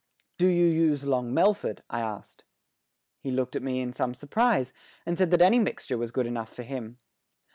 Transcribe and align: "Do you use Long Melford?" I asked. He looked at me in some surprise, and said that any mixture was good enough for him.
"Do 0.39 0.47
you 0.47 0.65
use 0.65 1.05
Long 1.05 1.31
Melford?" 1.31 1.83
I 1.87 1.99
asked. 1.99 2.43
He 3.19 3.29
looked 3.29 3.55
at 3.55 3.61
me 3.61 3.81
in 3.81 3.93
some 3.93 4.15
surprise, 4.15 4.73
and 5.05 5.15
said 5.15 5.29
that 5.29 5.43
any 5.43 5.59
mixture 5.59 5.95
was 5.95 6.09
good 6.09 6.25
enough 6.25 6.51
for 6.51 6.63
him. 6.63 6.97